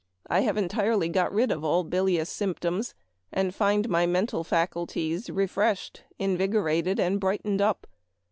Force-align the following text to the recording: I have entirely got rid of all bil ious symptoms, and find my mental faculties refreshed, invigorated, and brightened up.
I 0.25 0.39
have 0.39 0.57
entirely 0.57 1.09
got 1.09 1.31
rid 1.31 1.51
of 1.51 1.63
all 1.63 1.83
bil 1.83 2.07
ious 2.09 2.27
symptoms, 2.27 2.95
and 3.31 3.53
find 3.53 3.87
my 3.87 4.07
mental 4.07 4.43
faculties 4.43 5.29
refreshed, 5.29 6.05
invigorated, 6.17 6.99
and 6.99 7.19
brightened 7.19 7.61
up. 7.61 7.85